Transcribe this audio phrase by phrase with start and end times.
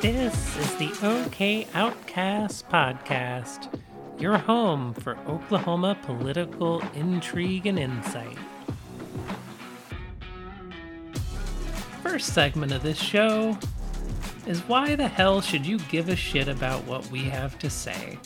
[0.00, 3.68] This is the OK Outcast podcast,
[4.18, 8.38] your home for Oklahoma political intrigue and insight.
[12.02, 13.58] First segment of this show
[14.46, 18.18] is why the hell should you give a shit about what we have to say?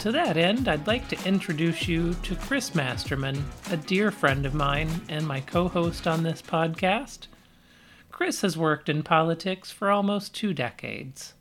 [0.00, 4.52] To that end, I'd like to introduce you to Chris Masterman, a dear friend of
[4.52, 7.28] mine and my co host on this podcast.
[8.16, 11.34] Chris has worked in politics for almost two decades.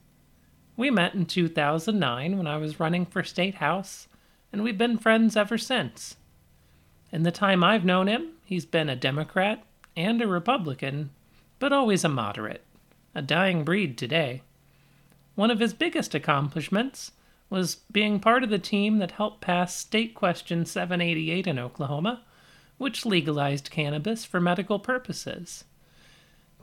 [0.76, 4.10] We met in 2009 when I was running for State House,
[4.52, 6.18] and we've been friends ever since.
[7.14, 9.64] In the time I've known him, he's been a Democrat
[9.96, 11.12] and a Republican,
[11.60, 12.66] but always a moderate,
[13.16, 14.42] a dying breed today.
[15.36, 17.14] One of his biggest accomplishments
[17.50, 22.26] was being part of the team that helped pass State Question 788 in Oklahoma,
[22.78, 25.64] which legalized cannabis for medical purposes.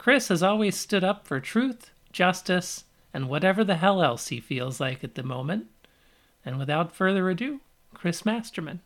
[0.03, 2.83] Chris has always stood up for truth, justice,
[3.15, 5.67] and whatever the hell else he feels like at the moment.
[6.45, 7.61] And without further ado,
[7.95, 8.81] Chris Masterman.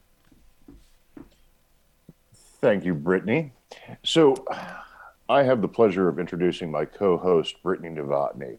[2.61, 3.55] Thank you, Brittany.
[4.03, 4.45] So,
[5.27, 8.59] I have the pleasure of introducing my co host, Brittany Novotny.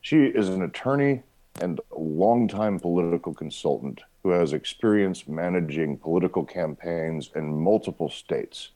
[0.00, 1.22] She is an attorney
[1.60, 8.70] and longtime political consultant who has experience managing political campaigns in multiple states.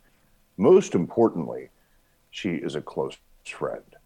[0.59, 1.71] Most importantly,
[2.39, 3.97] she is a close friend.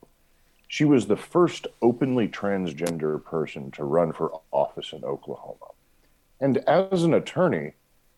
[0.67, 5.67] She was the first openly transgender person to run for office in Oklahoma.
[6.41, 7.73] And as an attorney,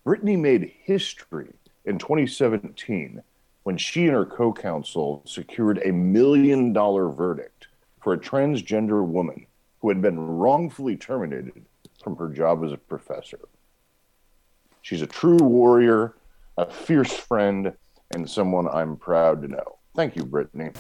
[0.05, 1.53] Brittany made history
[1.85, 3.23] in 2017
[3.65, 7.67] when she and her co counsel secured a million dollar verdict
[8.01, 9.47] for a transgender woman
[9.81, 11.65] who had been wrongfully terminated
[12.05, 13.41] from her job as a professor.
[14.83, 16.15] She's a true warrior,
[16.57, 17.73] a fierce friend,
[18.15, 19.79] and someone I'm proud to know.
[19.95, 20.71] Thank you, Brittany.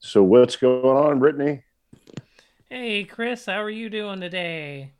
[0.00, 1.62] So, what's going on, Brittany?
[2.68, 4.92] Hey, Chris, how are you doing today?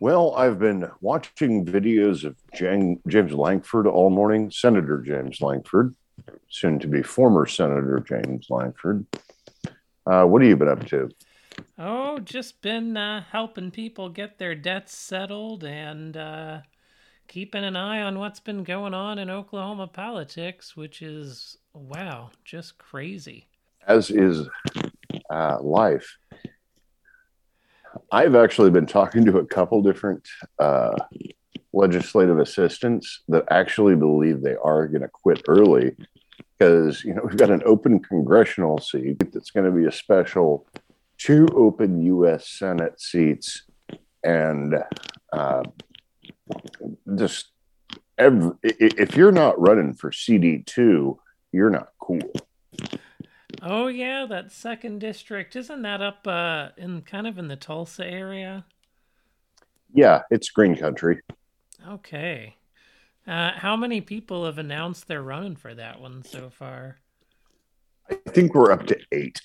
[0.00, 5.94] Well, I've been watching videos of James Lankford all morning, Senator James Lankford,
[6.48, 9.06] soon to be former Senator James Lankford.
[10.06, 11.10] Uh, what have you been up to?
[11.78, 16.60] Oh, just been uh, helping people get their debts settled and uh,
[17.26, 22.78] keeping an eye on what's been going on in Oklahoma politics, which is, wow, just
[22.78, 23.48] crazy.
[23.86, 24.48] As is
[25.30, 26.16] uh, life.
[28.12, 30.26] I've actually been talking to a couple different
[30.58, 30.96] uh,
[31.72, 35.96] legislative assistants that actually believe they are going to quit early
[36.58, 40.66] because you know we've got an open congressional seat that's going to be a special
[41.16, 42.48] two open U.S.
[42.48, 43.62] Senate seats
[44.24, 44.74] and
[45.32, 45.62] uh,
[47.16, 47.50] just
[48.16, 51.18] every, if you're not running for CD two,
[51.52, 52.32] you're not cool.
[53.62, 58.06] Oh yeah, that second district isn't that up uh, in kind of in the Tulsa
[58.06, 58.64] area?
[59.92, 61.20] Yeah, it's green country.
[61.88, 62.54] Okay.
[63.28, 66.96] Uh, how many people have announced they're running for that one so far?
[68.10, 69.42] I think we're up to eight.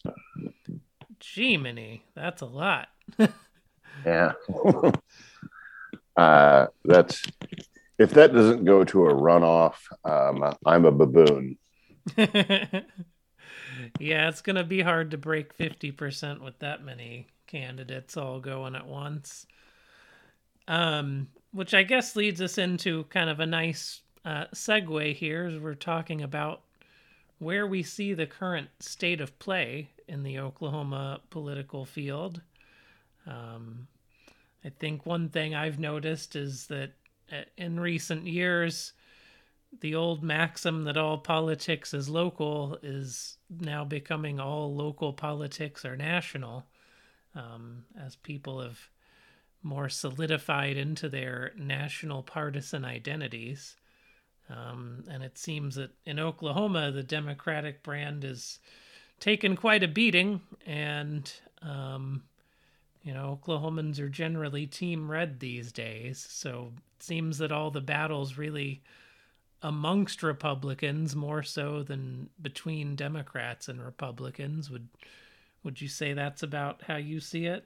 [1.20, 2.06] Gee, many.
[2.16, 2.88] That's a lot.
[4.06, 4.32] yeah.
[6.16, 7.24] uh, that's
[8.00, 11.58] if that doesn't go to a runoff, um, I'm a baboon.
[12.18, 12.86] yeah,
[14.00, 18.88] it's going to be hard to break 50% with that many candidates all going at
[18.88, 19.46] once.
[20.70, 25.60] Um, which I guess leads us into kind of a nice uh, segue here as
[25.60, 26.62] we're talking about
[27.38, 32.42] where we see the current state of play in the Oklahoma political field.
[33.28, 33.88] Um,
[34.66, 36.92] I think one thing I've noticed is that
[37.32, 38.94] uh, in recent years,
[39.82, 45.98] the old maxim that all politics is local is now becoming all local politics are
[45.98, 46.66] national,
[47.36, 48.80] um, as people have
[49.64, 53.76] more solidified into their national partisan identities.
[54.50, 58.60] Um, and it seems that in Oklahoma, the Democratic brand is
[59.20, 61.32] taken quite a beating, and
[61.62, 62.24] um,
[63.04, 66.26] you know Oklahomans are generally team red these days.
[66.30, 68.84] So it seems that all the battles really
[69.62, 74.70] amongst Republicans more so than between Democrats and Republicans.
[74.70, 74.90] Would
[75.64, 77.66] would you say that's about how you see it?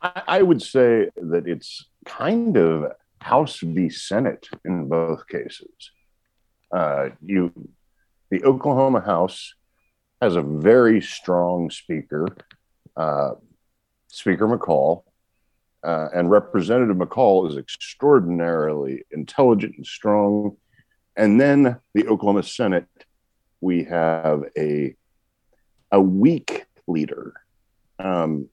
[0.00, 3.88] I, I would say that it's kind of House v.
[3.90, 5.90] Senate in both cases.
[6.74, 7.52] Uh, you,
[8.30, 9.54] the Oklahoma House
[10.20, 12.26] has a very strong speaker,
[12.96, 13.32] uh,
[14.08, 15.02] Speaker McCall.
[15.84, 20.56] Uh, and Representative McCall is extraordinarily intelligent and strong.
[21.16, 22.86] And then the Oklahoma Senate,
[23.60, 24.96] we have a
[25.90, 27.34] a weak leader.
[27.98, 28.48] Um,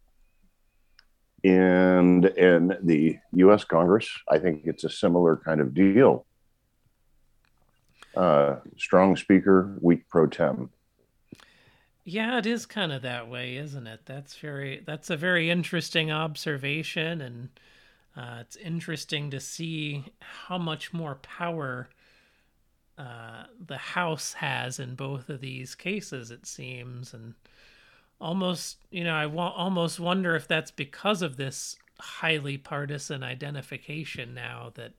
[1.45, 3.63] and in the U.S.
[3.63, 6.25] Congress, I think it's a similar kind of deal.
[8.15, 10.71] Uh, strong speaker, weak pro tem.
[12.03, 14.01] Yeah, it is kind of that way, isn't it?
[14.05, 17.49] That's very that's a very interesting observation, and
[18.17, 21.89] uh, it's interesting to see how much more power
[22.97, 26.31] uh, the House has in both of these cases.
[26.31, 27.35] It seems, and
[28.19, 34.71] almost you know I almost wonder if that's because of this highly partisan identification now
[34.75, 34.93] that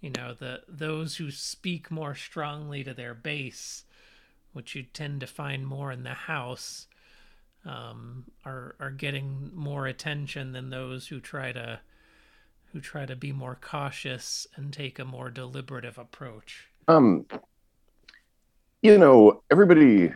[0.00, 3.84] you know the those who speak more strongly to their base
[4.56, 6.86] which you tend to find more in the house,
[7.66, 11.78] um, are are getting more attention than those who try to
[12.72, 16.68] who try to be more cautious and take a more deliberative approach.
[16.88, 17.26] Um,
[18.80, 20.10] you know, everybody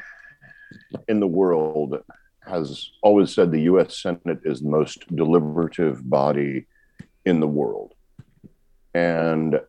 [1.09, 2.03] in the world
[2.41, 3.99] has always said the U.S.
[3.99, 6.67] Senate is the most deliberative body
[7.25, 7.95] in the world,
[8.95, 9.61] and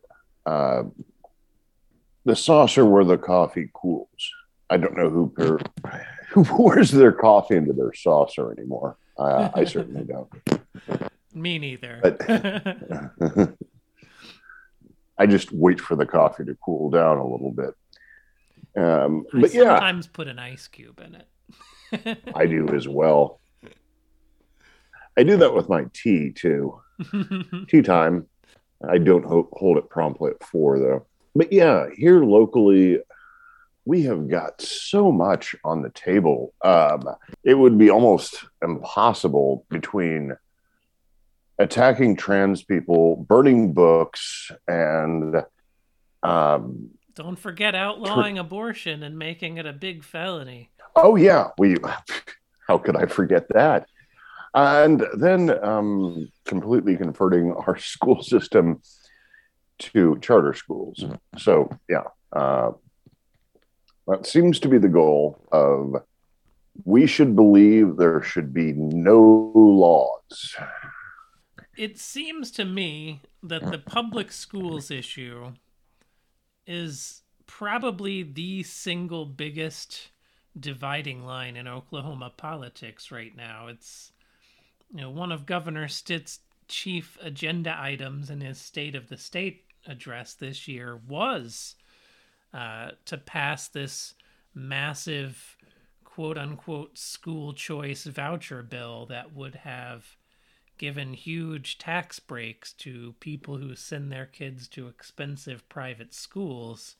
[0.46, 0.82] uh,
[2.24, 4.08] the saucer where the coffee cools
[4.72, 5.34] I don't know who
[6.30, 8.96] who pours their coffee into their saucer anymore.
[9.18, 10.30] Uh, I certainly don't.
[11.34, 12.00] Me neither.
[12.02, 12.22] But,
[15.18, 17.74] I just wait for the coffee to cool down a little bit.
[18.76, 22.18] Um, I but yeah, sometimes put an ice cube in it.
[22.34, 23.40] I do as well.
[25.16, 26.80] I do that with my tea too.
[27.68, 28.26] tea time.
[28.88, 31.06] I don't ho- hold it promptly at four though.
[31.34, 33.00] But yeah, here locally,
[33.84, 36.54] we have got so much on the table.
[36.64, 37.02] Um,
[37.44, 40.36] it would be almost impossible between
[41.58, 45.42] attacking trans people, burning books, and
[46.22, 50.70] um, don't forget outlawing abortion and making it a big felony.
[50.96, 51.76] Oh yeah, we.
[52.68, 53.86] How could I forget that?
[54.54, 58.82] And then um, completely converting our school system
[59.80, 61.04] to charter schools.
[61.38, 62.72] So yeah, uh,
[64.06, 65.96] that seems to be the goal of
[66.84, 70.56] we should believe there should be no laws.
[71.76, 75.52] It seems to me that the public schools issue
[76.66, 80.08] is probably the single biggest
[80.58, 83.66] dividing line in Oklahoma politics right now.
[83.68, 84.12] It's
[84.94, 89.64] you know one of Governor Stitt's chief agenda items in his State of the State
[89.86, 91.74] address this year was
[92.54, 94.14] uh, to pass this
[94.54, 95.56] massive
[96.04, 100.16] quote unquote school choice voucher bill that would have
[100.78, 106.96] given huge tax breaks to people who send their kids to expensive private schools.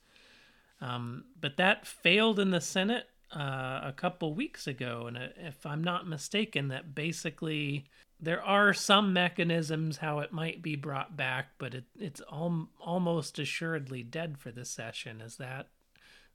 [0.81, 5.05] Um, but that failed in the Senate uh, a couple weeks ago.
[5.07, 7.85] And uh, if I'm not mistaken, that basically
[8.19, 13.39] there are some mechanisms how it might be brought back, but it, it's al- almost
[13.39, 15.21] assuredly dead for this session.
[15.21, 15.67] Is that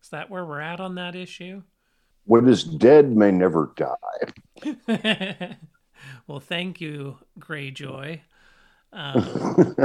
[0.02, 1.62] is that where we're at on that issue?
[2.24, 5.56] What is dead may never die.
[6.26, 8.20] well, thank you, Greyjoy.
[8.92, 9.76] Um,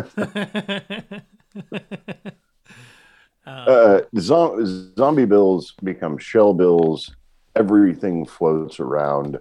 [3.45, 7.13] uh, zombie bills become shell bills.
[7.55, 9.39] Everything floats around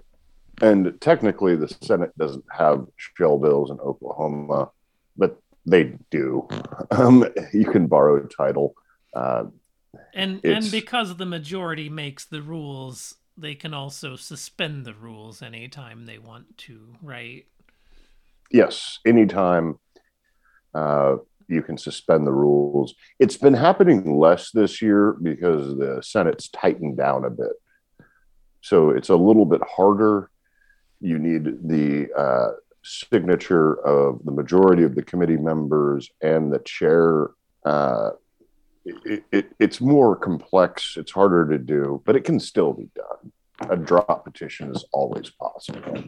[0.61, 4.69] and technically the Senate doesn't have shell bills in Oklahoma,
[5.17, 6.47] but they do.
[6.91, 8.75] Um, you can borrow a title.
[9.15, 9.45] Uh,
[10.13, 16.05] and and because the majority makes the rules, they can also suspend the rules anytime
[16.05, 17.45] they want to, right?
[18.51, 19.79] Yes, anytime
[20.73, 22.93] uh, you can suspend the rules.
[23.19, 27.53] It's been happening less this year because the Senate's tightened down a bit.
[28.61, 30.29] So it's a little bit harder
[31.03, 32.51] you need the uh,
[32.83, 37.31] signature of the majority of the committee members and the chair.
[37.65, 38.11] Uh,
[38.85, 40.95] it, it, it's more complex.
[40.97, 43.31] It's harder to do, but it can still be done.
[43.69, 46.03] A drop petition is always possible.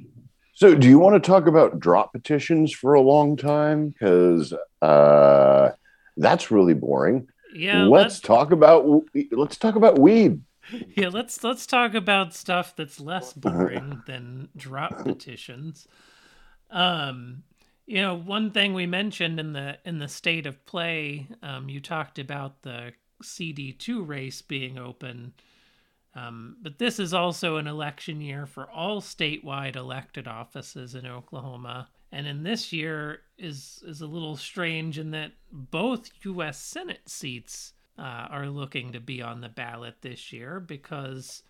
[0.53, 3.89] So, do you want to talk about drop petitions for a long time?
[3.89, 5.71] Because uh,
[6.17, 7.27] that's really boring.
[7.53, 7.83] Yeah.
[7.83, 10.41] Let's, let's talk about let's talk about weed.
[10.95, 15.87] yeah, let's let's talk about stuff that's less boring than drop petitions.
[16.71, 17.43] Um,
[17.85, 21.79] you know, one thing we mentioned in the in the state of play, um, you
[21.79, 25.33] talked about the CD two race being open.
[26.15, 31.89] Um, but this is also an election year for all statewide elected offices in Oklahoma.
[32.11, 36.57] And in this year is is a little strange in that both U.S.
[36.57, 41.43] Senate seats uh, are looking to be on the ballot this year because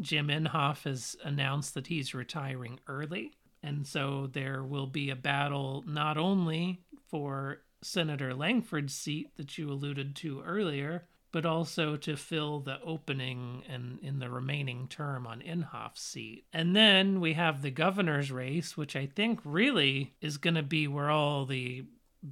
[0.00, 3.32] Jim Inhofe has announced that he's retiring early.
[3.62, 9.70] And so there will be a battle not only for Senator Lankford's seat that you
[9.70, 15.40] alluded to earlier, but also to fill the opening and in the remaining term on
[15.40, 16.44] Inhofe's seat.
[16.52, 20.88] And then we have the governor's race, which I think really is going to be
[20.88, 21.84] where all the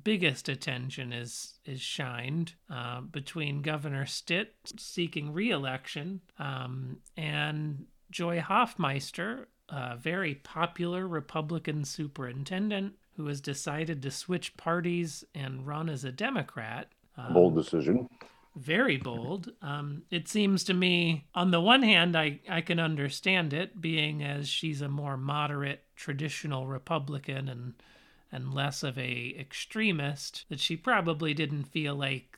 [0.04, 9.48] biggest attention is is shined uh, between Governor Stitt seeking re-election um, and Joy Hoffmeister,
[9.68, 16.12] a very popular Republican superintendent who has decided to switch parties and run as a
[16.12, 16.88] Democrat.
[17.16, 18.08] Um, Bold decision
[18.58, 19.52] very bold.
[19.62, 24.22] Um, it seems to me, on the one hand, I, I can understand it, being
[24.22, 27.74] as she's a more moderate traditional Republican and
[28.30, 32.37] and less of a extremist, that she probably didn't feel like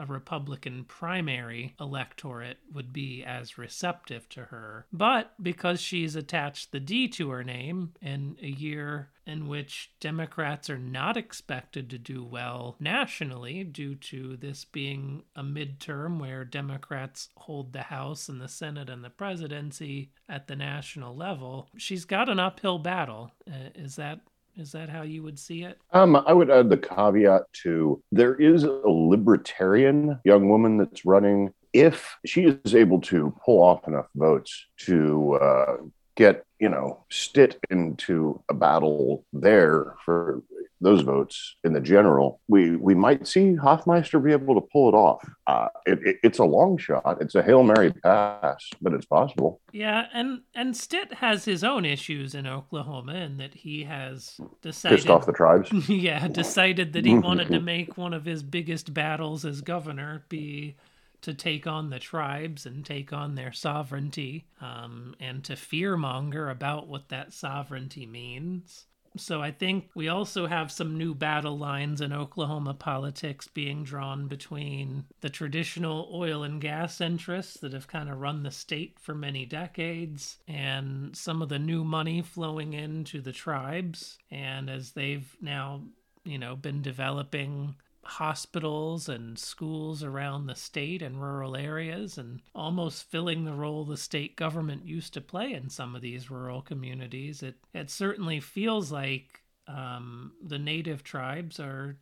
[0.00, 4.86] a Republican primary electorate would be as receptive to her.
[4.92, 10.70] But because she's attached the D to her name in a year in which Democrats
[10.70, 17.28] are not expected to do well nationally due to this being a midterm where Democrats
[17.36, 22.28] hold the House and the Senate and the presidency at the national level, she's got
[22.28, 23.32] an uphill battle.
[23.46, 24.20] Uh, is that
[24.56, 25.78] is that how you would see it?
[25.92, 31.52] Um, I would add the caveat to there is a libertarian young woman that's running.
[31.72, 35.76] If she is able to pull off enough votes to uh,
[36.16, 40.42] get, you know, Stitt into a battle there for
[40.80, 44.94] those votes in the general, we we might see Hoffmeister be able to pull it
[44.94, 45.22] off.
[45.46, 47.18] Uh, it, it, it's a long shot.
[47.20, 49.60] It's a hail mary pass, but it's possible.
[49.72, 54.96] Yeah, and and Stitt has his own issues in Oklahoma, in that he has decided
[54.96, 55.70] pissed off the tribes.
[55.88, 60.76] yeah, decided that he wanted to make one of his biggest battles as governor be
[61.22, 66.88] to take on the tribes and take on their sovereignty, um, and to fearmonger about
[66.88, 68.86] what that sovereignty means.
[69.16, 74.28] So I think we also have some new battle lines in Oklahoma politics being drawn
[74.28, 79.14] between the traditional oil and gas interests that have kind of run the state for
[79.14, 84.18] many decades and some of the new money flowing into the tribes.
[84.30, 85.82] And as they've now,
[86.24, 93.10] you know, been developing hospitals and schools around the state and rural areas and almost
[93.10, 97.42] filling the role the state government used to play in some of these rural communities.
[97.42, 101.96] It, it certainly feels like um, the native tribes are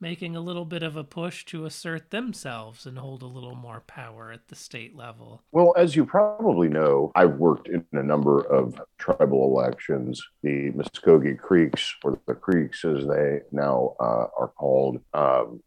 [0.00, 3.80] making a little bit of a push to assert themselves and hold a little more
[3.86, 5.42] power at the state level.
[5.52, 10.22] Well, as you probably know, I've worked in a number of tribal elections.
[10.42, 15.00] The Muscogee Creeks, or the Creeks as they now uh, are called.
[15.14, 15.62] Um,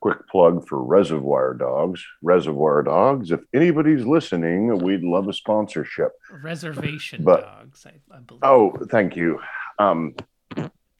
[0.00, 2.04] quick plug for Reservoir Dogs.
[2.22, 6.10] Reservoir Dogs, if anybody's listening, we'd love a sponsorship.
[6.42, 8.40] Reservation but, Dogs, I, I believe.
[8.42, 9.38] Oh, thank you.
[9.78, 10.16] Um,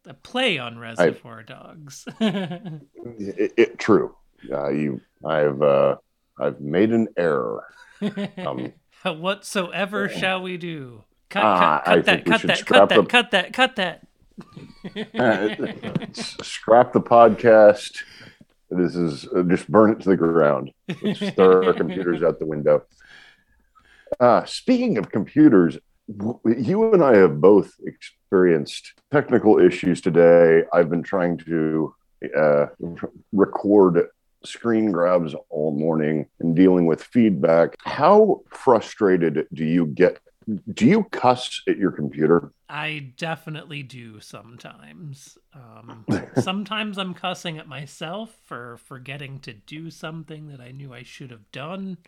[0.06, 2.04] a play on Reservoir I, Dogs.
[2.20, 4.14] it, it, true.
[4.50, 5.96] Uh, you, I've, uh,
[6.38, 7.64] I've made an error.
[8.38, 8.72] Um,
[9.04, 11.04] Whatsoever shall we do?
[11.28, 14.06] Cut, uh, cut, cut that, cut that, cut that, cut that, cut that,
[16.16, 18.02] scrap the podcast.
[18.70, 20.72] This is uh, just burn it to the ground.
[21.02, 22.84] Let's throw our computers out the window.
[24.18, 25.78] Uh, speaking of computers,
[26.08, 27.74] you and I have both
[28.32, 30.62] experienced technical issues today.
[30.72, 31.94] I've been trying to
[32.34, 32.66] uh,
[33.30, 34.08] record
[34.42, 37.76] screen grabs all morning and dealing with feedback.
[37.80, 40.18] How frustrated do you get?
[40.72, 42.52] Do you cuss at your computer?
[42.70, 45.36] I definitely do sometimes.
[45.54, 46.06] Um,
[46.40, 51.30] sometimes I'm cussing at myself for forgetting to do something that I knew I should
[51.30, 51.98] have done,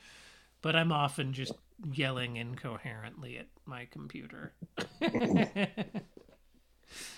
[0.63, 1.53] but I'm often just
[1.93, 4.55] yelling incoherently at my computer.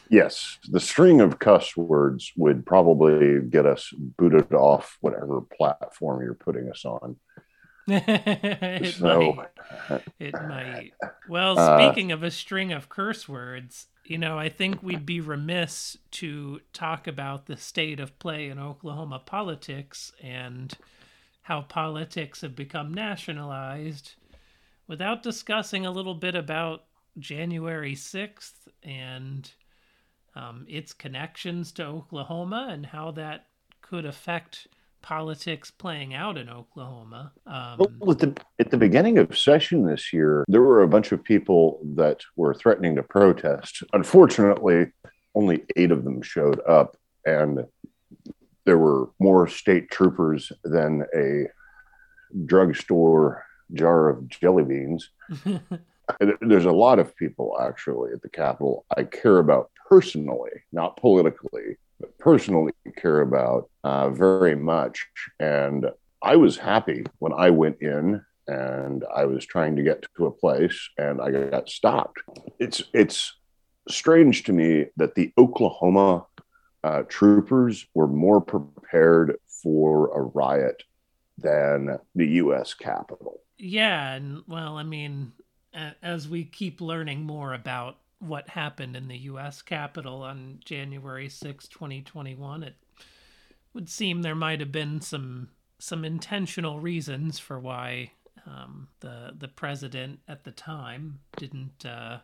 [0.08, 6.34] yes, the string of cuss words would probably get us booted off whatever platform you're
[6.34, 7.16] putting us on.
[7.88, 10.02] it so, might.
[10.18, 10.92] It might.
[11.28, 15.06] Well, uh, speaking uh, of a string of curse words, you know, I think we'd
[15.06, 20.76] be remiss to talk about the state of play in Oklahoma politics and
[21.42, 24.14] how politics have become nationalized
[24.88, 26.84] without discussing a little bit about
[27.18, 29.50] January 6th and
[30.36, 33.46] um, its connections to Oklahoma and how that
[33.80, 34.68] could affect
[35.02, 37.32] politics playing out in Oklahoma.
[37.46, 41.12] Um, well, at the at the beginning of session this year, there were a bunch
[41.12, 43.82] of people that were threatening to protest.
[43.92, 44.86] Unfortunately,
[45.34, 47.60] only eight of them showed up, and
[48.64, 51.44] there were more state troopers than a
[52.44, 55.10] drugstore jar of jelly beans.
[56.40, 61.76] There's a lot of people actually at the Capitol I care about personally, not politically,
[62.00, 65.06] but personally care about uh, very much.
[65.40, 65.86] And
[66.22, 70.30] I was happy when I went in and I was trying to get to a
[70.30, 72.20] place and I got stopped.
[72.58, 73.34] It's it's
[73.88, 76.26] strange to me that the Oklahoma
[76.84, 80.82] uh, troopers were more prepared for a riot
[81.38, 82.74] than the U.S.
[82.74, 83.40] Capitol.
[83.58, 85.32] Yeah, and well, I mean,
[86.02, 89.62] as we keep learning more about what happened in the U.S.
[89.62, 92.74] Capitol on January 6, 2021, it
[93.74, 98.10] would seem there might have been some some intentional reasons for why
[98.46, 102.18] um, the the president at the time didn't uh,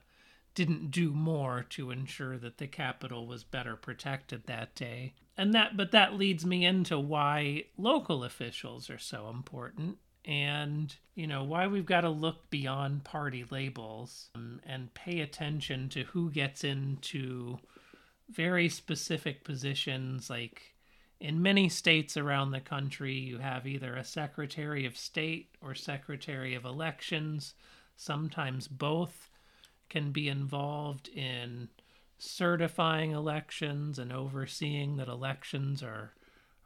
[0.54, 5.14] didn't do more to ensure that the Capitol was better protected that day.
[5.36, 11.26] And that but that leads me into why local officials are so important and you
[11.26, 16.30] know why we've got to look beyond party labels um, and pay attention to who
[16.30, 17.58] gets into
[18.30, 20.72] very specific positions like
[21.22, 26.52] in many states around the country you have either a secretary of state or secretary
[26.56, 27.54] of elections.
[27.96, 29.30] Sometimes both
[29.88, 31.68] can be involved in
[32.18, 36.12] certifying elections and overseeing that elections are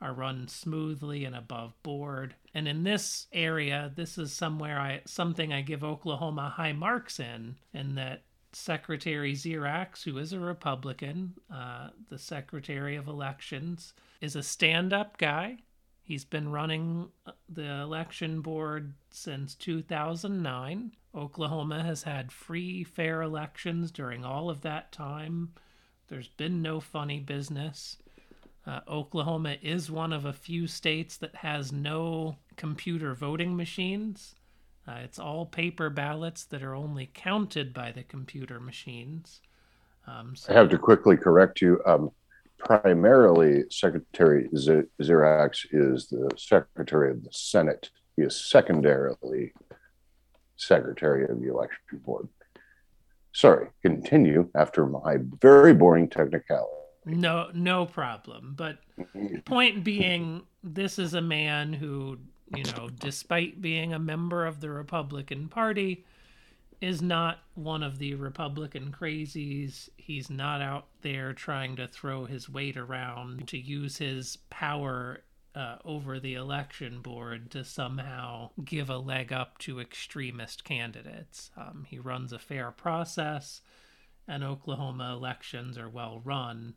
[0.01, 2.35] are run smoothly and above board.
[2.55, 7.57] And in this area, this is somewhere I something I give Oklahoma high marks in,
[7.73, 8.23] in that
[8.53, 15.59] Secretary Ziriax, who is a Republican, uh, the Secretary of Elections, is a stand-up guy.
[16.03, 20.93] He's been running uh, the election board since 2009.
[21.15, 25.53] Oklahoma has had free, fair elections during all of that time.
[26.09, 27.99] There's been no funny business.
[28.67, 34.35] Uh, Oklahoma is one of a few states that has no computer voting machines.
[34.89, 39.41] Uh, it's all paper ballots that are only counted by the computer machines.
[40.07, 41.81] Um, so I have to quickly correct you.
[41.87, 42.11] Um,
[42.59, 47.91] primarily, Secretary Z- Ziriax is the Secretary of the Senate.
[48.17, 49.53] He is secondarily
[50.57, 52.29] Secretary of the Election Board.
[53.33, 56.86] Sorry, continue after my very boring technicality.
[57.07, 58.55] No, no problem.
[58.57, 58.79] But
[59.45, 62.19] point being, this is a man who,
[62.55, 66.05] you know, despite being a member of the Republican Party,
[66.81, 69.89] is not one of the Republican crazies.
[69.97, 75.21] He's not out there trying to throw his weight around to use his power
[75.55, 81.51] uh, over the election board to somehow give a leg up to extremist candidates.
[81.57, 83.63] Um, he runs a fair process,
[84.29, 86.75] and Oklahoma elections are well run.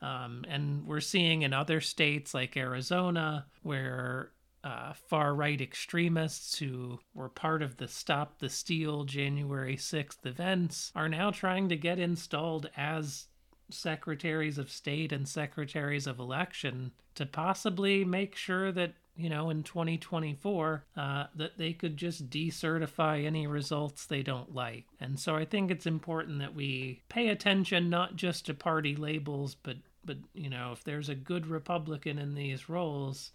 [0.00, 4.30] Um, and we're seeing in other states like Arizona, where
[4.64, 10.92] uh, far right extremists who were part of the Stop the Steal January 6th events
[10.94, 13.28] are now trying to get installed as
[13.70, 19.62] secretaries of state and secretaries of election to possibly make sure that you know in
[19.62, 24.86] 2024 uh, that they could just decertify any results they don't like.
[25.00, 29.54] And so i think it's important that we pay attention not just to party labels
[29.54, 29.76] but
[30.08, 33.32] but you know, if there's a good Republican in these roles,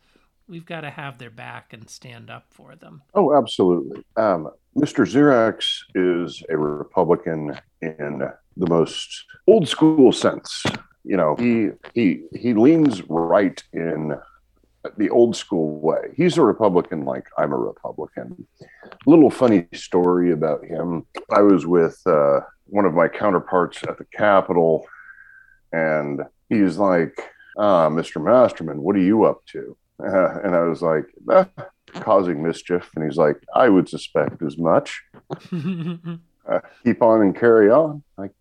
[0.47, 3.03] we've got to have their back and stand up for them.
[3.13, 4.03] Oh, absolutely.
[4.17, 5.05] Um, Mr.
[5.05, 10.63] Ziriax is a Republican in the most old school sense.
[11.03, 14.15] You know, he he he leans right in
[14.97, 16.11] the old school way.
[16.17, 18.47] He's a Republican like I'm a Republican.
[19.05, 21.05] Little funny story about him.
[21.29, 24.87] I was with uh, one of my counterparts at the Capitol,
[25.71, 26.23] and
[26.53, 27.17] he's like,
[27.57, 28.23] uh, Mr.
[28.23, 29.77] Masterman, what are you up to?
[30.03, 31.47] Uh, and I was like, ah,
[31.93, 32.89] causing mischief.
[32.95, 35.01] And he's like, I would suspect as much.
[35.51, 38.03] uh, keep on and carry on.
[38.17, 38.31] Like,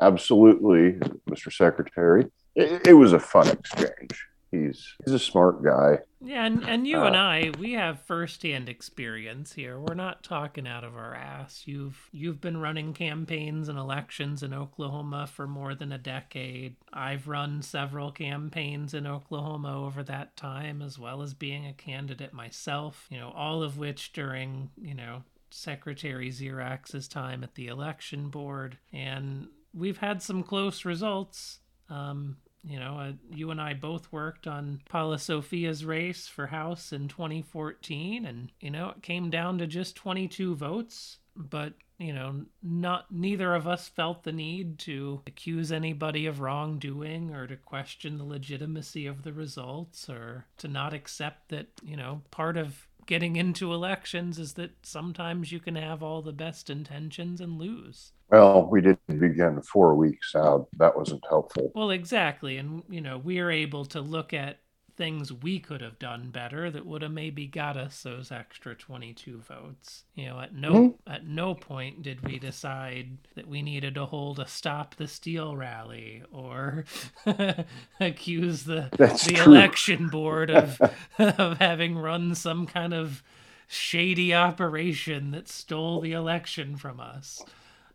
[0.00, 0.92] absolutely,
[1.28, 1.52] Mr.
[1.52, 2.26] Secretary.
[2.54, 5.98] It, it was a fun exchange he's he's a smart guy.
[6.24, 9.78] Yeah, and, and you uh, and I, we have firsthand experience here.
[9.78, 11.64] We're not talking out of our ass.
[11.66, 16.76] You've you've been running campaigns and elections in Oklahoma for more than a decade.
[16.92, 22.32] I've run several campaigns in Oklahoma over that time, as well as being a candidate
[22.32, 23.06] myself.
[23.10, 28.78] You know, all of which during you know Secretary Ziriax' time at the election board,
[28.92, 31.58] and we've had some close results.
[31.90, 36.92] Um, you know, uh, you and I both worked on Paula Sophia's race for House
[36.92, 41.18] in 2014, and, you know, it came down to just 22 votes.
[41.36, 47.32] But you know, not neither of us felt the need to accuse anybody of wrongdoing
[47.32, 52.22] or to question the legitimacy of the results or to not accept that, you know,
[52.30, 57.40] part of getting into elections is that sometimes you can have all the best intentions
[57.40, 58.12] and lose.
[58.34, 60.66] Well, we didn't begin four weeks out.
[60.78, 61.70] That wasn't helpful.
[61.72, 62.56] Well, exactly.
[62.56, 64.58] And, you know, we are able to look at
[64.96, 69.38] things we could have done better that would have maybe got us those extra 22
[69.38, 70.02] votes.
[70.16, 71.12] You know, at no mm-hmm.
[71.12, 75.56] at no point did we decide that we needed to hold a stop the steal
[75.56, 76.84] rally or
[78.00, 79.52] accuse the That's the true.
[79.52, 80.80] election board of
[81.18, 83.22] of having run some kind of
[83.66, 87.40] shady operation that stole the election from us.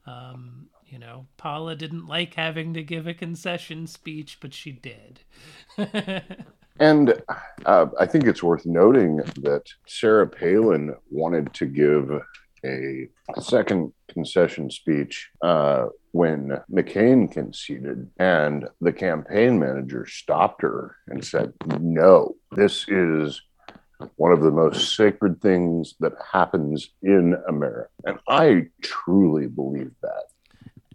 [0.06, 5.20] Um, you know, Paula didn't like having to give a concession speech, but she did.
[6.80, 7.22] And
[7.66, 12.22] uh, I think it's worth noting that Sarah Palin wanted to give
[12.66, 13.10] a
[13.40, 21.54] second concession speech uh, when McCain conceded, and the campaign manager stopped her and said,
[21.80, 23.42] No, this is
[24.16, 27.90] one of the most sacred things that happens in America.
[28.06, 30.24] And I truly believe that.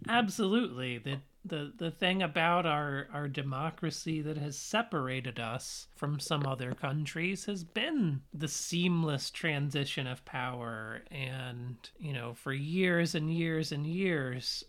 [0.07, 0.97] Absolutely.
[0.99, 6.73] The, the the thing about our our democracy that has separated us from some other
[6.73, 13.71] countries has been the seamless transition of power and you know for years and years
[13.71, 14.63] and years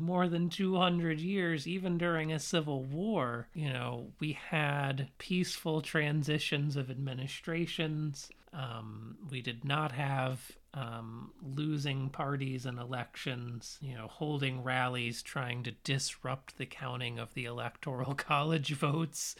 [0.00, 6.76] more than 200 years, even during a civil war, you know, we had peaceful transitions
[6.76, 8.30] of administrations.
[8.52, 15.62] Um, we did not have um, losing parties in elections, you know, holding rallies trying
[15.64, 19.36] to disrupt the counting of the electoral college votes.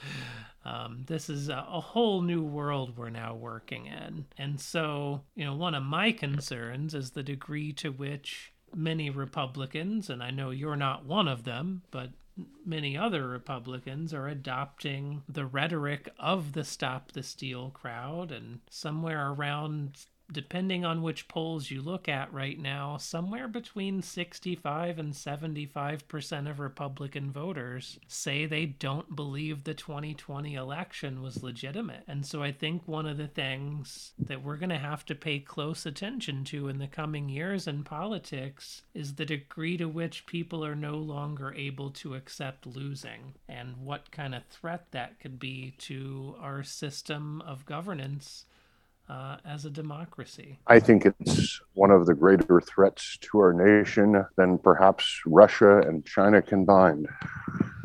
[0.65, 4.27] Um, this is a, a, whole new world we're now working in.
[4.37, 10.11] And so, you know, one of my concerns is the degree to which many Republicans,
[10.11, 12.11] and I know you're not one of them, but
[12.65, 19.31] many other Republicans are adopting the rhetoric of the Stop the Steal crowd, and somewhere
[19.31, 26.51] around depending on which polls you look at right now, somewhere between 65 and 75%
[26.51, 32.03] of Republican voters say they don't believe the 2020 election was legitimate.
[32.09, 35.38] And so I think one of the things that we're going to have to pay
[35.38, 40.64] close attention to in the coming years in politics is the degree to which people
[40.64, 45.75] are no longer able to accept losing and what kind of threat that could be
[45.79, 48.47] to our system of governance
[49.12, 50.59] uh, as a democracy.
[50.66, 56.05] I think it's one of the greater threats to our nation than perhaps Russia and
[56.07, 57.09] China combined.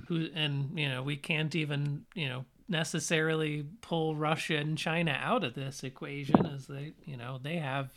[0.07, 5.43] Who and you know we can't even you know necessarily pull Russia and China out
[5.43, 7.91] of this equation as they you know they have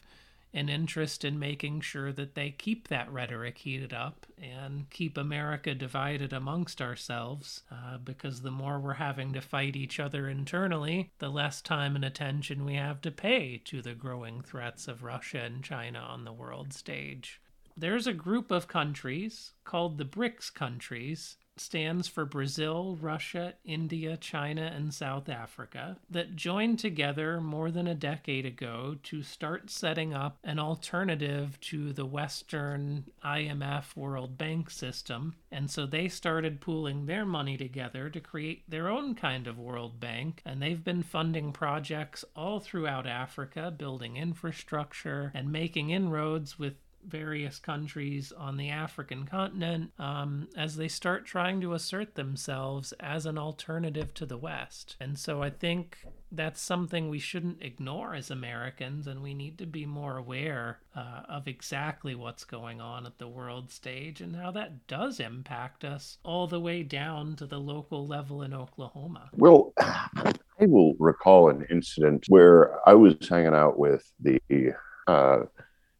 [0.52, 5.74] an interest in making sure that they keep that rhetoric heated up and keep America
[5.74, 7.62] divided amongst ourselves.
[7.70, 12.04] Uh, because the more we're having to fight each other internally, the less time and
[12.04, 16.32] attention we have to pay to the growing threats of Russia and China on the
[16.32, 17.40] world stage.
[17.76, 24.72] There's a group of countries called the BRICS countries stands for Brazil, Russia, India, China,
[24.74, 30.38] and South Africa, that joined together more than a decade ago to start setting up
[30.42, 35.34] an alternative to the Western IMF World Bank system.
[35.52, 40.00] And so they started pooling their money together to create their own kind of World
[40.00, 40.42] Bank.
[40.44, 46.74] And they've been funding projects all throughout Africa, building infrastructure and making inroads with
[47.06, 53.26] various countries on the African continent um, as they start trying to assert themselves as
[53.26, 54.96] an alternative to the West.
[55.00, 55.98] And so I think
[56.32, 61.22] that's something we shouldn't ignore as Americans, and we need to be more aware uh,
[61.28, 66.18] of exactly what's going on at the world stage and how that does impact us
[66.24, 69.30] all the way down to the local level in Oklahoma.
[69.32, 74.40] Well, I will recall an incident where I was hanging out with the
[75.06, 75.40] uh,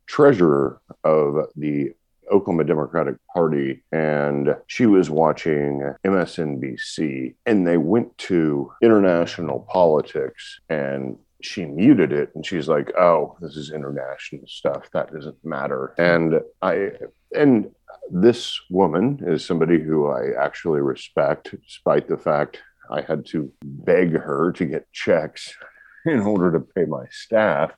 [0.07, 1.93] treasurer of the
[2.31, 11.19] Oklahoma Democratic Party, and she was watching MSNBC, and they went to international politics, and
[11.43, 14.91] she muted it, and she's like, "Oh, this is international stuff.
[14.93, 16.93] That doesn't matter." And I
[17.35, 17.71] and
[18.11, 24.13] this woman is somebody who I actually respect, despite the fact I had to beg
[24.13, 25.55] her to get checks
[26.07, 27.73] in order to pay my staff.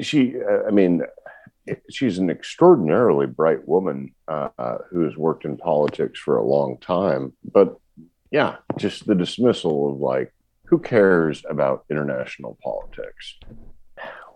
[0.00, 0.34] She,
[0.66, 1.02] I mean,
[1.90, 7.32] she's an extraordinarily bright woman uh, who has worked in politics for a long time.
[7.44, 7.76] But
[8.30, 10.32] yeah, just the dismissal of like,
[10.64, 13.36] who cares about international politics?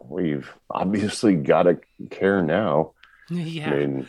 [0.05, 1.79] We've obviously got to
[2.11, 2.93] care now.
[3.31, 3.71] Yeah.
[3.71, 4.07] I mean,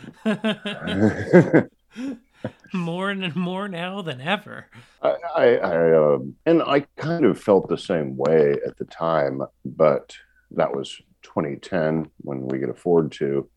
[2.72, 4.66] more and more now than ever.
[5.02, 9.42] I, I, I um, and I kind of felt the same way at the time,
[9.64, 10.16] but
[10.50, 13.48] that was 2010 when we could afford to.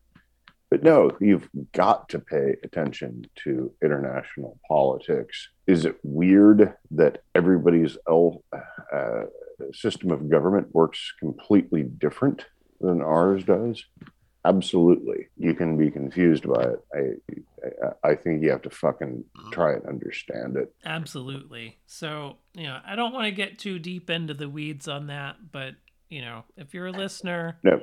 [0.70, 5.48] But no, you've got to pay attention to international politics.
[5.66, 8.44] Is it weird that everybody's L,
[8.92, 9.22] uh,
[9.72, 12.44] system of government works completely different
[12.80, 13.82] than ours does?
[14.44, 15.28] Absolutely.
[15.36, 16.84] You can be confused by it.
[16.94, 20.72] I, I, I think you have to fucking try and understand it.
[20.84, 21.78] Absolutely.
[21.86, 25.36] So, you know, I don't want to get too deep into the weeds on that,
[25.50, 25.74] but,
[26.08, 27.82] you know, if you're a listener, No.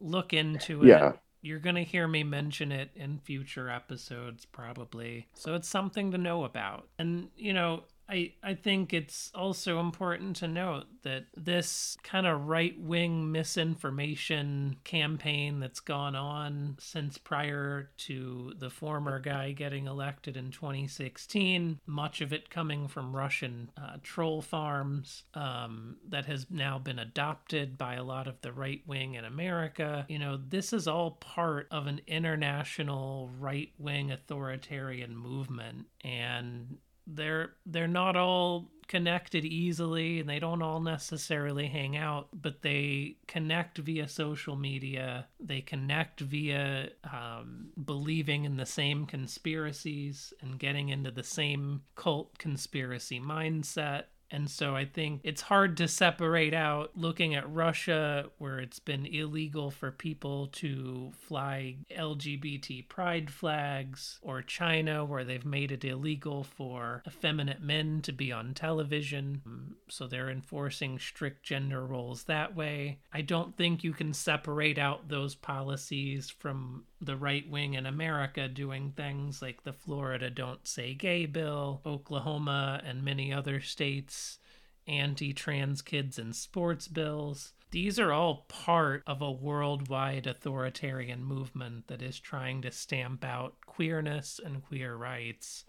[0.00, 0.88] look into it.
[0.88, 1.12] Yeah.
[1.42, 5.28] You're going to hear me mention it in future episodes, probably.
[5.34, 6.88] So it's something to know about.
[6.98, 12.46] And, you know, I, I think it's also important to note that this kind of
[12.46, 20.36] right wing misinformation campaign that's gone on since prior to the former guy getting elected
[20.36, 26.78] in 2016, much of it coming from Russian uh, troll farms, um, that has now
[26.78, 30.04] been adopted by a lot of the right wing in America.
[30.08, 35.86] You know, this is all part of an international right wing authoritarian movement.
[36.02, 42.60] And they're they're not all connected easily and they don't all necessarily hang out but
[42.60, 45.26] they connect via social media.
[45.40, 52.38] They connect via um, believing in the same conspiracies and getting into the same cult
[52.38, 58.58] conspiracy mindset and so I think it's hard to separate out looking at Russia, where
[58.58, 65.72] it's been illegal for people to fly LGBT pride flags, or China, where they've made
[65.72, 69.74] it illegal for effeminate men to be on television.
[69.88, 72.98] So they're enforcing strict gender roles that way.
[73.12, 78.48] I don't think you can separate out those policies from the right wing in America
[78.48, 84.38] doing things like the Florida Don't Say Gay bill, Oklahoma, and many other states,
[84.86, 87.52] anti trans kids in sports bills.
[87.70, 93.56] These are all part of a worldwide authoritarian movement that is trying to stamp out
[93.66, 95.64] queerness and queer rights.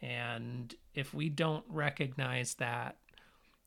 [0.00, 2.96] And if we don't recognize that,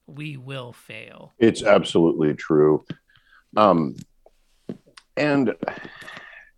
[0.07, 1.33] we will fail.
[1.39, 2.85] It's absolutely true.
[3.57, 3.95] Um,
[5.17, 5.55] and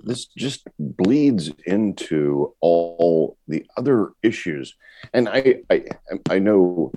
[0.07, 4.75] this just bleeds into all the other issues.
[5.13, 5.85] And I, I,
[6.29, 6.91] I know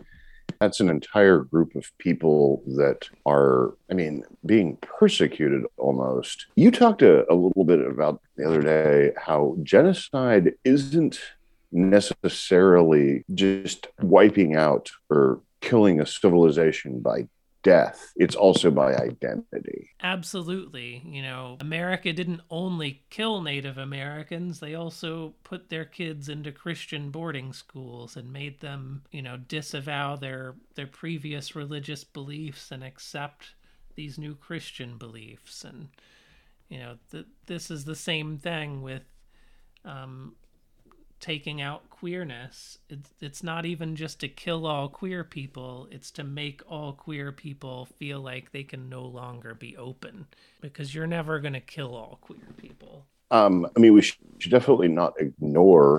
[0.61, 6.46] that's an entire group of people that are, I mean, being persecuted almost.
[6.55, 11.20] You talked a, a little bit about the other day how genocide isn't
[11.73, 17.29] necessarily just wiping out or killing a civilization by
[17.62, 21.03] death it's also by identity Absolutely.
[21.05, 27.11] You know, America didn't only kill Native Americans, they also put their kids into Christian
[27.11, 33.55] boarding schools and made them, you know, disavow their their previous religious beliefs and accept
[33.94, 35.88] these new Christian beliefs and
[36.68, 39.03] you know, th- this is the same thing with
[39.85, 40.35] um
[41.20, 42.78] taking out queerness.
[42.88, 47.33] It's, it's not even just to kill all queer people, it's to make all queer
[47.33, 50.26] people feel like they can no longer be open
[50.61, 53.06] because you're never going to kill all queer people.
[53.30, 55.98] um, i mean we should, should definitely not ignore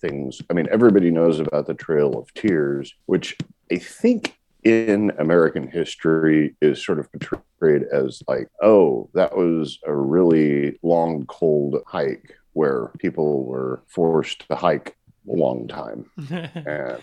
[0.00, 3.36] things i mean everybody knows about the trail of tears which
[3.72, 9.94] i think in american history is sort of portrayed as like oh that was a
[9.94, 14.96] really long cold hike where people were forced to hike
[15.28, 16.06] a long time
[16.66, 17.02] and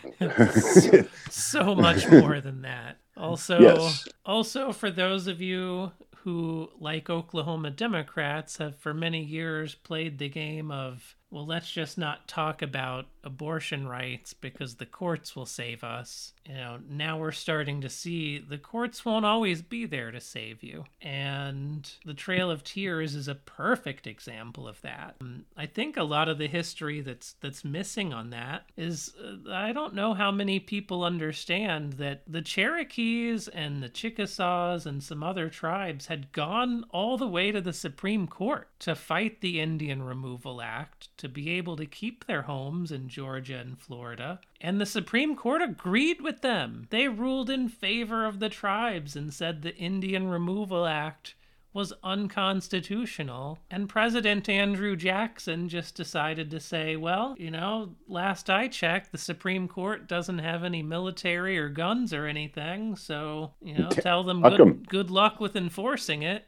[1.30, 2.98] so much more than that.
[3.16, 4.08] Also, Yes.
[4.26, 10.30] also for those of you who, like Oklahoma Democrats, have for many years played the
[10.30, 15.84] game of, well, let's just not talk about abortion rights because the courts will save
[15.84, 16.34] us.
[16.48, 20.64] You know, now we're starting to see the courts won't always be there to save
[20.64, 20.86] you.
[21.02, 25.18] And the Trail of Tears is a perfect example of that.
[25.20, 29.52] Um, I think a lot of the history that's that's missing on that is uh,
[29.52, 35.22] I don't know how many people understand that the Cherokees and the Chickasaws and some
[35.22, 40.02] other tribes had gone all the way to the Supreme Court to fight the Indian
[40.02, 44.40] Removal Act to be able to keep their homes in Georgia and Florida.
[44.62, 46.86] And the Supreme Court agreed with them.
[46.92, 51.34] They ruled in favor of the tribes and said the Indian Removal Act
[51.74, 53.58] was unconstitutional.
[53.72, 59.18] And President Andrew Jackson just decided to say, well, you know, last I checked, the
[59.18, 62.96] Supreme Court doesn't have any military or guns or anything.
[62.96, 66.46] So, you know, tell them good, good luck with enforcing it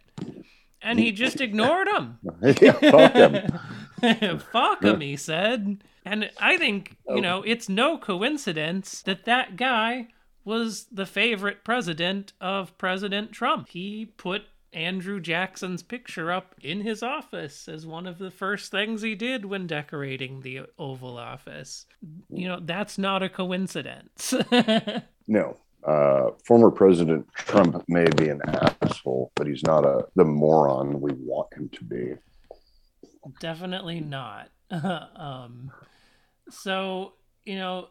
[0.81, 2.19] and he just ignored him.
[2.61, 4.39] yeah, fuck him.
[4.51, 5.83] fuck him, he said.
[6.05, 7.19] And I think, you oh.
[7.19, 10.07] know, it's no coincidence that that guy
[10.43, 13.69] was the favorite president of President Trump.
[13.69, 19.01] He put Andrew Jackson's picture up in his office as one of the first things
[19.01, 21.85] he did when decorating the Oval Office.
[22.29, 24.33] You know, that's not a coincidence.
[25.27, 25.57] no.
[25.83, 28.41] Uh, former President Trump may be an
[28.83, 32.13] asshole, but he's not a the moron we want him to be.
[33.39, 34.49] Definitely not.
[34.71, 35.71] um,
[36.53, 37.13] so,
[37.45, 37.87] you know,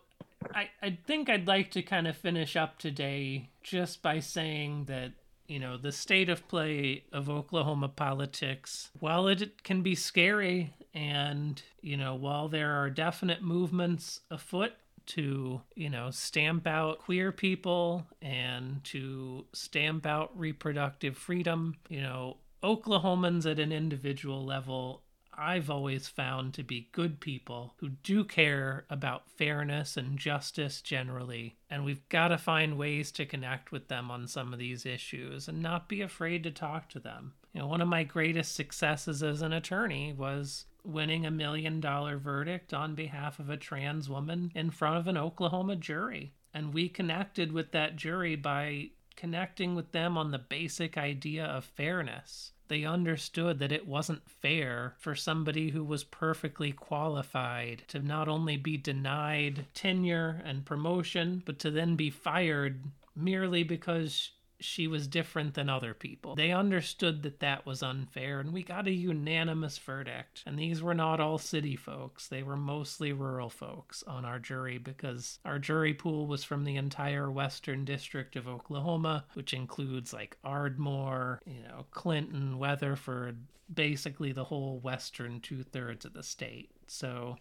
[0.55, 5.13] I, I think I'd like to kind of finish up today just by saying that,
[5.47, 11.61] you know, the state of play of Oklahoma politics, while it can be scary and,
[11.81, 14.73] you know, while there are definite movements afoot
[15.07, 22.37] to, you know, stamp out queer people and to stamp out reproductive freedom, you know,
[22.63, 25.03] Oklahomans at an individual level
[25.41, 31.57] I've always found to be good people who do care about fairness and justice generally.
[31.71, 35.47] And we've got to find ways to connect with them on some of these issues
[35.47, 37.35] and not be afraid to talk to them.
[37.53, 42.19] You know, one of my greatest successes as an attorney was winning a million dollar
[42.19, 46.33] verdict on behalf of a trans woman in front of an Oklahoma jury.
[46.53, 51.65] And we connected with that jury by connecting with them on the basic idea of
[51.65, 58.29] fairness they understood that it wasn't fair for somebody who was perfectly qualified to not
[58.29, 62.85] only be denied tenure and promotion, but to then be fired
[63.17, 66.35] merely because she was different than other people.
[66.35, 70.43] They understood that that was unfair, and we got a unanimous verdict.
[70.47, 74.79] And these were not all city folks, they were mostly rural folks on our jury
[74.79, 80.37] because our jury pool was from the entire western district of Oklahoma, which includes like
[80.45, 83.39] Ardmore, you know, Clinton, Weatherford,
[83.73, 86.71] basically the whole western two thirds of the state.
[86.87, 87.37] So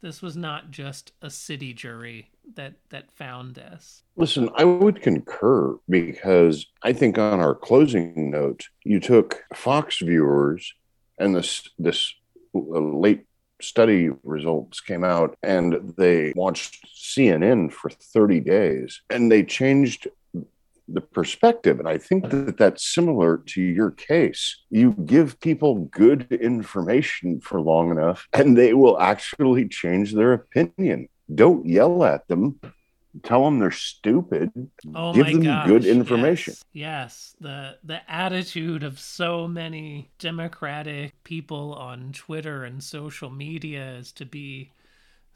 [0.00, 4.02] this was not just a city jury that that found this.
[4.16, 10.72] Listen, I would concur because I think on our closing note, you took Fox viewers
[11.18, 12.12] and this this
[12.54, 13.24] uh, late
[13.60, 20.06] study results came out and they watched CNN for 30 days and they changed
[20.88, 21.78] the perspective.
[21.78, 22.46] And I think mm-hmm.
[22.46, 24.64] that that's similar to your case.
[24.70, 31.08] You give people good information for long enough, and they will actually change their opinion.
[31.34, 32.58] Don't yell at them.
[33.22, 34.50] Tell them they're stupid.
[34.94, 36.54] Oh give them gosh, good information.
[36.72, 43.92] Yes, yes, the the attitude of so many democratic people on Twitter and social media
[43.92, 44.72] is to be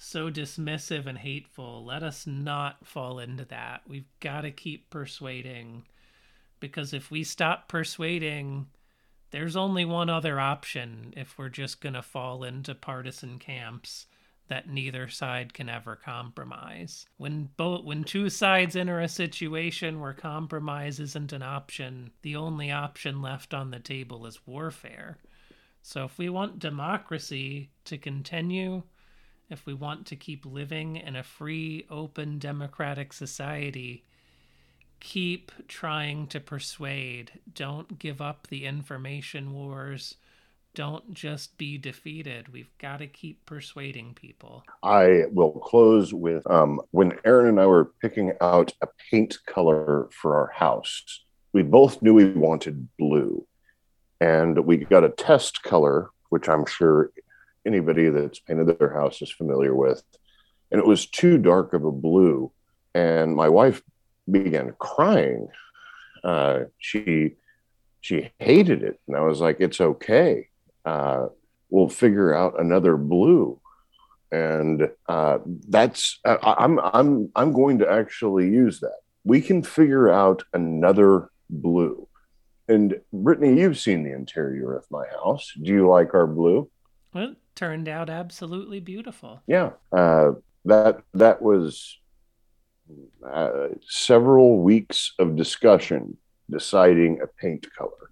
[0.02, 1.84] so dismissive and hateful.
[1.84, 3.82] Let us not fall into that.
[3.86, 5.84] We've got to keep persuading
[6.58, 8.66] because if we stop persuading,
[9.30, 14.06] there's only one other option if we're just going to fall into partisan camps
[14.48, 17.06] that neither side can ever compromise.
[17.16, 22.72] When both when two sides enter a situation where compromise isn't an option, the only
[22.72, 25.18] option left on the table is warfare.
[25.80, 28.82] So if we want democracy to continue,
[29.52, 34.02] if we want to keep living in a free, open, democratic society,
[34.98, 37.32] keep trying to persuade.
[37.54, 40.14] Don't give up the information wars.
[40.74, 42.48] Don't just be defeated.
[42.48, 44.64] We've got to keep persuading people.
[44.82, 50.08] I will close with um, when Aaron and I were picking out a paint color
[50.12, 53.46] for our house, we both knew we wanted blue.
[54.20, 57.10] And we got a test color, which I'm sure
[57.66, 60.02] anybody that's painted their house is familiar with.
[60.70, 62.50] And it was too dark of a blue.
[62.94, 63.82] And my wife
[64.30, 65.48] began crying.
[66.24, 67.36] Uh, she
[68.00, 70.48] she hated it, and I was like, "It's okay.
[70.84, 71.28] Uh,
[71.70, 73.60] we'll figure out another blue."
[74.30, 78.98] And uh, that's I'm I'm I'm going to actually use that.
[79.24, 82.08] We can figure out another blue.
[82.68, 85.52] And Brittany, you've seen the interior of my house.
[85.60, 86.70] Do you like our blue?
[87.12, 89.42] Well, turned out absolutely beautiful.
[89.46, 90.32] Yeah, uh,
[90.64, 91.98] that that was
[93.26, 96.16] uh, several weeks of discussion
[96.50, 98.10] deciding a paint color.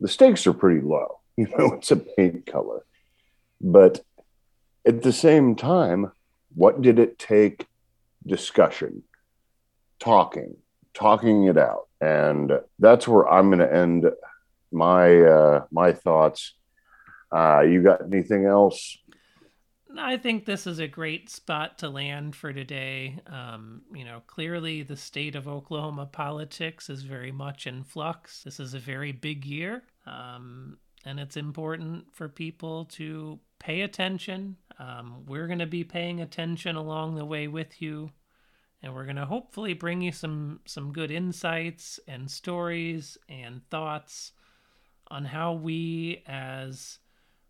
[0.00, 1.74] The stakes are pretty low, you know.
[1.74, 2.84] It's a paint color,
[3.60, 4.00] but
[4.86, 6.12] at the same time,
[6.54, 7.66] what did it take?
[8.26, 9.04] Discussion,
[10.00, 10.56] talking,
[10.92, 14.10] talking it out, and that's where I'm going to end
[14.70, 16.54] my uh, my thoughts.
[17.30, 18.98] Uh, you got anything else?
[19.96, 23.20] I think this is a great spot to land for today.
[23.26, 28.42] Um, you know, clearly the state of Oklahoma politics is very much in flux.
[28.44, 34.56] This is a very big year, um, and it's important for people to pay attention.
[34.78, 38.10] Um, we're going to be paying attention along the way with you,
[38.82, 44.32] and we're going to hopefully bring you some some good insights and stories and thoughts
[45.08, 46.98] on how we as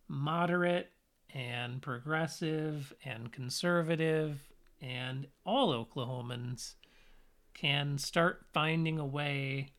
[0.09, 0.91] moderate
[1.35, 4.41] and progressive and conservative
[4.81, 6.75] and all Oklahomans
[7.55, 9.73] can start finding a way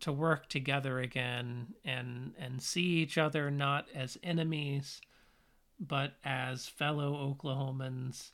[0.00, 5.00] to work together again and and see each other not as enemies
[5.80, 8.30] but as fellow Oklahomans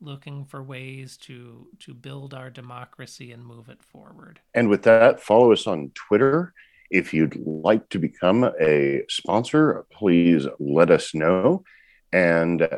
[0.00, 4.40] looking for ways to to build our democracy and move it forward.
[4.54, 6.52] And with that, follow us on Twitter.
[6.90, 11.64] If you'd like to become a sponsor, please let us know.
[12.12, 12.68] And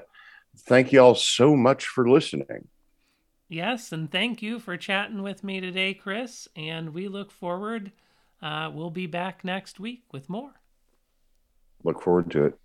[0.66, 2.68] thank you all so much for listening.
[3.48, 6.48] Yes, and thank you for chatting with me today, Chris.
[6.54, 7.92] And we look forward.
[8.42, 10.52] Uh, we'll be back next week with more.
[11.82, 12.58] Look forward to it.